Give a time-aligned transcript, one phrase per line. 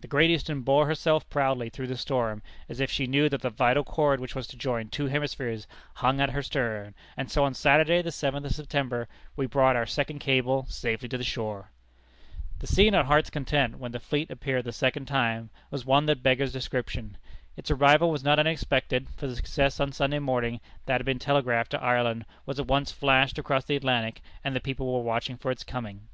[0.00, 3.50] The Great Eastern bore herself proudly through the storm, as if she knew that the
[3.50, 7.54] vital cord which was to join two hemispheres, hung at her stern; and so on
[7.54, 11.70] Saturday, the seventh of September, we brought our second cable safely to the shore."
[12.58, 16.20] The scene at Heart's Content, when the fleet appeared the second time, was one that
[16.20, 17.16] beggars description.
[17.56, 21.70] Its arrival was not unexpected, for the success on Sunday morning, that had been telegraphed
[21.70, 25.52] to Ireland, was at once flashed across the Atlantic, and the people were watching for
[25.52, 26.08] its coming.